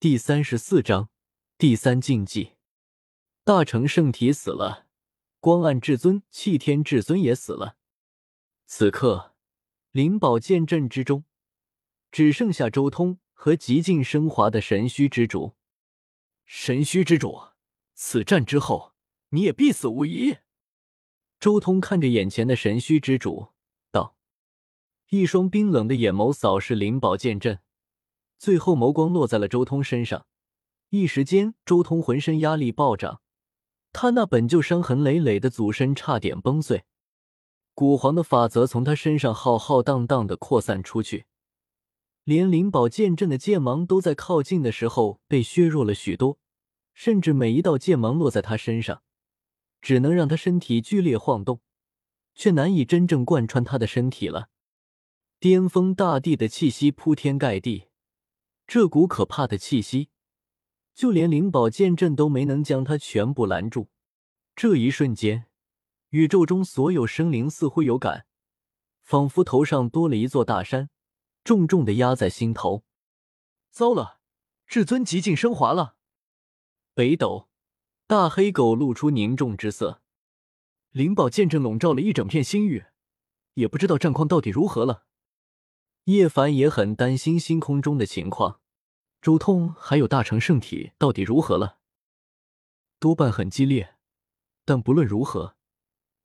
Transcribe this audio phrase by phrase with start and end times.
[0.00, 1.10] 第三十四章
[1.56, 2.52] 第三禁忌。
[3.42, 4.86] 大成圣体死了，
[5.40, 7.76] 光暗至尊、气天至尊也死了。
[8.64, 9.34] 此刻，
[9.90, 11.24] 灵宝剑阵之中，
[12.12, 15.56] 只剩下周通和极尽升华的神虚之主。
[16.46, 17.48] 神虚之主，
[17.94, 18.94] 此战之后，
[19.30, 20.36] 你也必死无疑。
[21.40, 23.48] 周通看着眼前的神虚之主，
[23.90, 24.16] 道
[25.10, 27.58] ：“一双冰冷的眼眸扫视灵宝剑阵。”
[28.38, 30.24] 最后，眸光落在了周通身上，
[30.90, 33.20] 一时间，周通浑身压力暴涨，
[33.92, 36.84] 他那本就伤痕累累的祖身差点崩碎。
[37.74, 41.26] 古皇的法则从他身上浩浩荡荡的扩散出去，
[42.22, 46.38] 连灵宝剑阵的剑芒都在靠近的时候被削弱了许多，
[46.94, 49.02] 甚至每一道剑芒落在他身上，
[49.80, 51.60] 只能让他身体剧烈晃动，
[52.36, 54.48] 却难以真正贯穿他的身体了。
[55.40, 57.86] 巅峰大地的气息铺天盖地。
[58.68, 60.10] 这股可怕的气息，
[60.94, 63.88] 就连灵宝剑阵都没能将它全部拦住。
[64.54, 65.46] 这一瞬间，
[66.10, 68.26] 宇宙中所有生灵似乎有感，
[69.00, 70.90] 仿佛头上多了一座大山，
[71.44, 72.84] 重重的压在心头。
[73.70, 74.20] 糟了，
[74.66, 75.96] 至尊极尽升华了！
[76.92, 77.48] 北斗
[78.06, 80.02] 大黑狗露出凝重之色。
[80.90, 82.84] 灵宝剑阵笼罩了一整片星域，
[83.54, 85.06] 也不知道战况到底如何了。
[86.08, 88.62] 叶凡也很担心星空中的情况，
[89.20, 91.80] 周通还有大成圣体到底如何了？
[92.98, 93.94] 多半很激烈，
[94.64, 95.58] 但不论如何，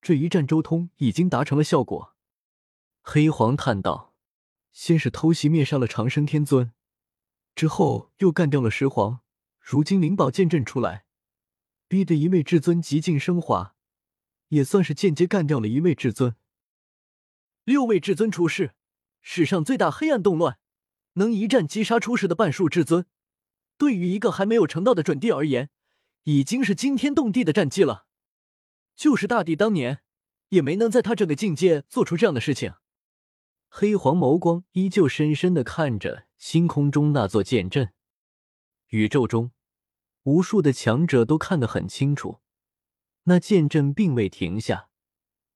[0.01, 2.15] 这一战周通已经达成了效果。
[3.01, 4.15] 黑皇叹道
[4.71, 6.71] ：“先是偷袭灭杀了长生天尊，
[7.53, 9.19] 之后又干掉了石皇，
[9.59, 11.03] 如今灵宝剑阵出来，
[11.89, 13.75] 逼得一位至尊极尽升华，
[14.47, 16.37] 也算是间接干掉了一位至尊。
[17.65, 18.75] 六位至尊出世。”
[19.25, 20.59] 史上最大黑暗动乱，
[21.13, 23.07] 能一战击杀出世的半数至尊，
[23.77, 25.69] 对于一个还没有成道的准帝而言，
[26.23, 28.05] 已经是惊天动地的战绩了。
[28.95, 30.01] 就是大帝当年，
[30.49, 32.73] 也没能在他这个境界做出这样的事情。
[33.69, 37.93] 黑黄眸光依旧深深的看着星空中那座剑阵，
[38.89, 39.51] 宇宙中
[40.23, 42.41] 无数的强者都看得很清楚，
[43.23, 44.89] 那剑阵并未停下，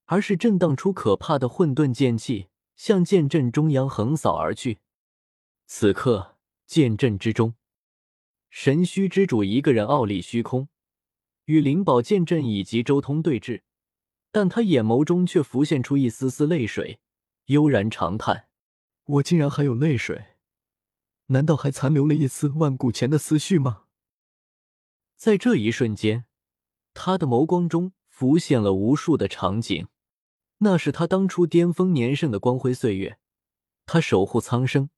[0.05, 2.47] 而是震荡出可怕的混沌剑气。
[2.77, 4.79] 向剑阵中央横扫而去。
[5.65, 7.55] 此刻，剑阵之中，
[8.49, 10.69] 神虚之主一个人傲立虚空，
[11.45, 13.63] 与灵宝剑阵以及周通对峙，
[14.31, 17.01] 但他眼眸中却浮现出一丝丝泪水，
[17.47, 18.47] 悠然长叹
[19.05, 20.37] ：“我竟然还有泪水，
[21.27, 23.83] 难道还残留了一丝万古前的思绪吗？”
[25.17, 26.25] 在这一瞬间，
[26.93, 29.87] 他的眸光中浮现了无数的场景。
[30.59, 33.19] 那是他当初巅峰年盛的光辉岁月，
[33.85, 34.89] 他守护苍生，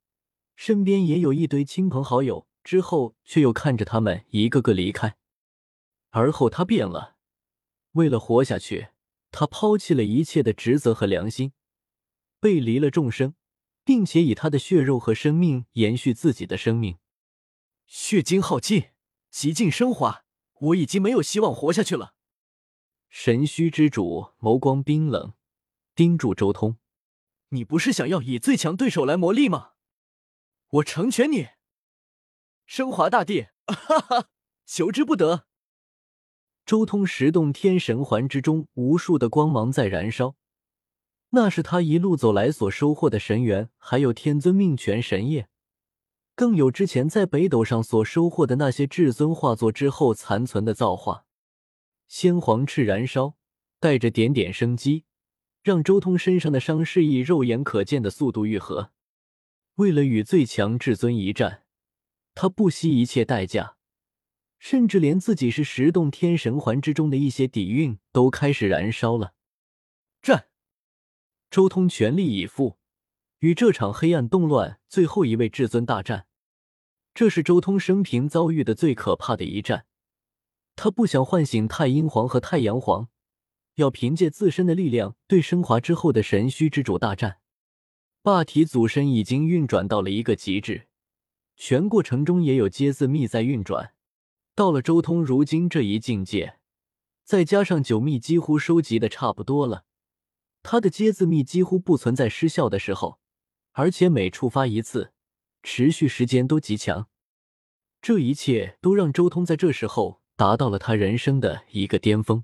[0.56, 5.18] 身边也有一堆亲朋好友，之后却又看着他们一个个离开。
[6.12, 7.18] 而后他变了，
[7.92, 8.90] 为了活下去，
[9.32, 11.52] 他抛弃了一切的职责和良心，
[12.40, 13.36] 背离了众生，
[13.84, 16.98] 并且以他的血肉和生命延续自己的生命。
[17.86, 18.92] 血精耗尽，
[19.30, 20.24] 极尽升华，
[20.60, 22.14] 我已经没有希望活下去了。
[23.10, 25.34] 神虚之主眸光冰冷。
[26.00, 26.78] 盯住周通，
[27.50, 29.72] 你不是想要以最强对手来磨砺吗？
[30.70, 31.50] 我成全你。
[32.66, 34.30] 升华大帝，哈哈，
[34.66, 35.46] 求之不得。
[36.66, 40.38] 周通十洞天神环之中，无数的光芒在燃烧，
[41.32, 45.50] 那是他一路走来所收获的神元，还有天尊命权神液，
[46.34, 51.26] 更有之前在北斗上所收获的那些至尊化作之后残存的造化。
[52.08, 53.36] 鲜黄赤燃烧，
[53.82, 55.04] 带着点点生机。
[55.62, 58.92] 让周通身上的伤势以肉眼可见的速度愈合。
[59.76, 61.64] 为了与最强至尊一战，
[62.36, 63.78] 他不惜一切代价，
[64.58, 69.34] 甚至连自己是十洞天神环之中的一些底蕴都开始燃烧了。
[70.22, 70.48] 战！
[71.50, 72.78] 周通全力以赴，
[73.40, 76.28] 与这场黑暗动乱最后一位至尊大战。
[77.14, 79.86] 这是周通生平遭遇的最可怕的一战。
[80.76, 83.10] 他不想唤醒太阴皇和太阳皇。
[83.80, 87.38] 要凭借自身的力量对升华之后的神虚之主大战，
[88.22, 90.90] 霸体祖身已经运转到了一个极致，
[91.56, 93.94] 全过程中也有接字密在运转。
[94.54, 96.60] 到了周通如今这一境界，
[97.24, 99.86] 再加上九密几乎收集的差不多了，
[100.62, 103.20] 他的接字密几乎不存在失效的时候，
[103.72, 105.14] 而且每触发一次，
[105.64, 107.08] 持续时间都极强。
[108.02, 112.44] 这一切都让周通在这时候达到了他人生的一个巅峰。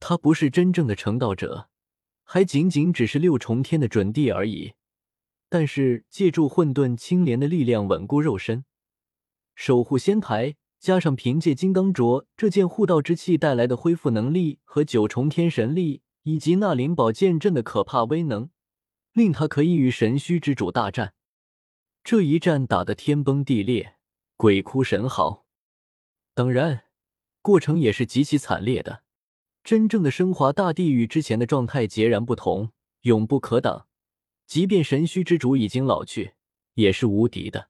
[0.00, 1.68] 他不是真正的成道者，
[2.24, 4.74] 还仅仅只是六重天的准帝而已。
[5.48, 8.64] 但是借助混沌青莲的力量稳固肉身，
[9.54, 18.50] 守护仙台，加上凭借金刚镯这件护道之气带来的恢复能力和九重天神力，以及那灵宝剑阵的可怕威能，
[19.12, 21.14] 令他可以与神虚之主大战。
[22.04, 23.96] 这一战打得天崩地裂，
[24.36, 25.46] 鬼哭神嚎。
[26.34, 26.84] 当然，
[27.40, 29.02] 过程也是极其惨烈的。
[29.68, 32.70] 真正的升华大地与之前的状态截然不同，
[33.02, 33.86] 永不可挡。
[34.46, 36.32] 即便神虚之主已经老去，
[36.72, 37.68] 也是无敌的。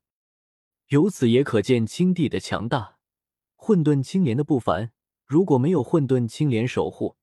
[0.91, 2.99] 由此也可见青帝的强大，
[3.57, 4.93] 混沌青莲的不凡。
[5.27, 7.17] 如果没有混沌青莲守护，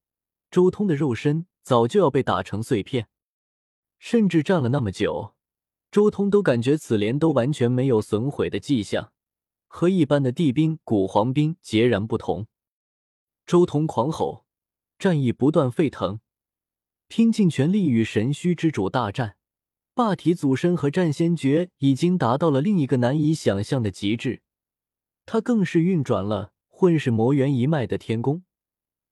[0.51, 3.07] 周通的肉身早就要被打成碎片。
[3.98, 5.36] 甚至站了那么久，
[5.89, 9.13] 周通都感觉此莲都完全没有损毁的迹象。
[9.68, 12.48] 和一般的地兵、古黄兵截然不同。
[13.45, 14.45] 周通狂吼，
[14.98, 16.20] 战意不断沸腾，
[17.08, 19.38] 拼尽全力与神虚之主大战。
[19.94, 24.42] 霸体祖身和战仙诀已经达到了另一个难以想象的极致。
[25.26, 28.44] 他更是运转了混世魔猿一脉的天宫，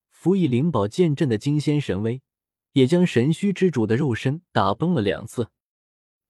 [0.10, 2.22] 辅以灵宝剑阵的惊仙神威，
[2.74, 5.50] 也将神虚之主的肉身打崩了两次。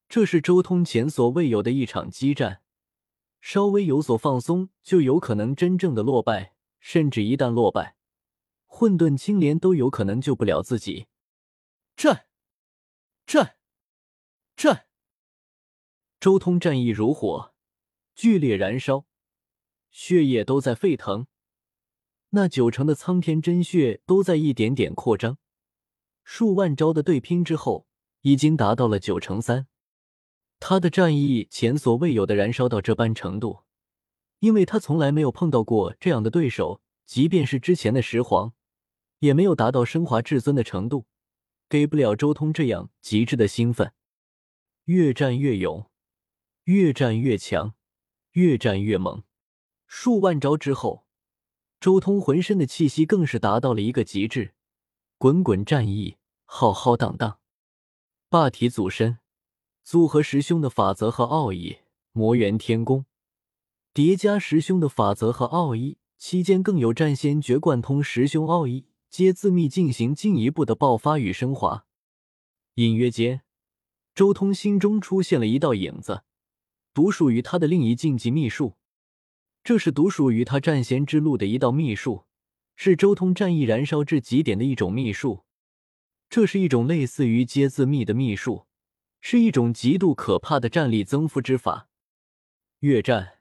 [0.07, 2.61] 这是周通前所未有的一场激战。
[3.41, 7.95] 稍微有所放松，就有可能真正的落败，甚至一旦落败，
[8.75, 11.05] 混沌青莲都有可能救不了自己。
[11.95, 12.25] 战，
[13.27, 13.55] 战，
[14.57, 14.87] 战！
[16.19, 17.53] 周通战意如火，
[18.15, 19.05] 剧烈燃烧，
[19.91, 21.27] 血液都在沸腾，
[22.31, 25.37] 那九成的苍天真血都在一点点扩张。
[26.23, 27.85] 数万招的对拼之后，
[28.21, 29.67] 已经达到了九成三。
[30.59, 33.59] 他的战意前所未有的燃烧到这般程度，
[34.39, 38.53] 因为他从来没有碰到过这样的对手，即便是之前的石皇，
[39.23, 41.05] 也没有达到升华至尊的程度，
[41.69, 43.93] 给不了周通这样极致的兴奋。
[44.83, 45.89] 越战越勇，
[46.65, 47.73] 越战越强，
[48.33, 49.23] 越战越猛。
[49.87, 51.05] 数万招之后，
[51.79, 54.55] 周通浑身的气息更是达到了一个极致，
[55.17, 57.39] 滚滚战意，浩浩荡荡，
[58.27, 59.19] 霸体祖身。
[59.85, 61.77] 组合师兄的法则和奥义，
[62.11, 63.05] 魔元天宫
[63.93, 71.85] 叠加师兄的法则和奥义，期间更有战仙诀贯通师兄奥义，皆自秘进行进一步的爆发与升华。
[72.73, 73.43] 隐约间，
[74.15, 76.23] 周通心中出现了一道影子，
[76.95, 78.75] 独属于他的另一禁忌秘术。
[79.63, 82.25] 这是独属于他战仙之路的一道秘术，
[82.75, 85.43] 是周通战意燃烧至极点的一种秘术。
[86.27, 88.65] 这是一种类似于阶自秘的秘术。
[89.21, 91.87] 是一种极度可怕的战力增幅之法。
[92.79, 93.37] 越战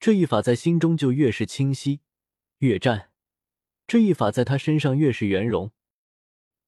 [0.00, 2.00] 这一法在心中就越是清晰，
[2.58, 3.07] 越战
[3.88, 5.72] 这一法在他身上越是圆融。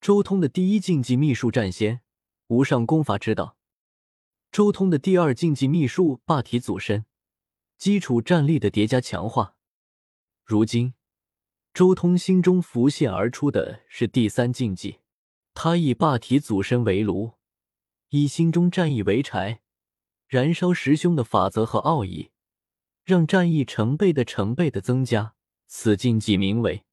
[0.01, 2.01] 周通的第一禁忌秘术战仙
[2.47, 3.59] 无上功法之道，
[4.51, 7.05] 周通的第二禁忌秘术霸体祖身，
[7.77, 9.55] 基础战力的叠加强化。
[10.47, 10.95] 如今，
[11.75, 15.01] 周通心中浮现而出的是第三禁忌，
[15.53, 17.35] 他以霸体祖身为炉。
[18.09, 19.61] 以心中战意为柴，
[20.27, 22.31] 燃烧师兄的法则和奥义，
[23.05, 25.35] 让战意成倍的、成倍的增加。
[25.69, 26.83] 此禁忌名为“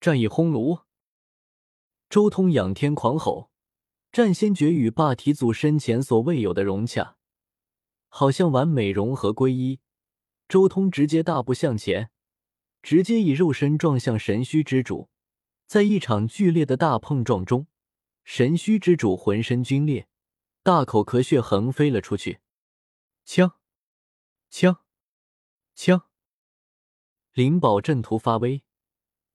[0.00, 0.80] 战意轰炉”。
[2.10, 3.50] 周通仰天狂吼，
[4.12, 7.16] 战仙诀与霸体祖身前所未有的融洽，
[8.08, 9.80] 好像完美融合归一。
[10.48, 12.10] 周通直接大步向前，
[12.82, 15.10] 直接以肉身撞向神虚之主。
[15.66, 17.66] 在一场剧烈的大碰撞中，
[18.24, 20.08] 神虚之主浑身皲裂。
[20.62, 22.40] 大口咳血横飞了出去，
[23.24, 23.58] 枪，
[24.50, 24.82] 枪，
[25.74, 26.08] 枪！
[27.32, 28.64] 灵宝阵图发威，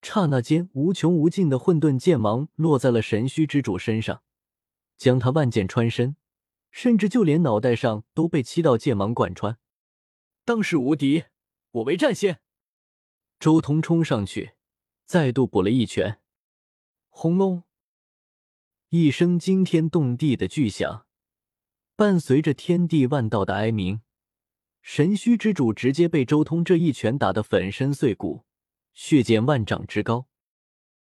[0.04, 4.22] 刹那间无穷无尽的混沌剑芒落在了神虚之主身上，
[4.98, 6.18] 将他万箭穿身，
[6.70, 9.58] 甚至就连脑袋上都被七道剑芒贯穿。
[10.46, 11.24] 当世无敌，
[11.72, 12.42] 我为战仙！
[13.40, 14.52] 周通冲上去，
[15.06, 16.20] 再度补了一拳，
[17.10, 17.64] 轰隆！
[18.90, 21.06] 一声惊天动地的巨响。
[21.96, 24.02] 伴随着天地万道的哀鸣，
[24.82, 28.44] 神虚之主直接被周通这一拳打得粉身碎骨，
[28.94, 30.28] 血溅万丈之高。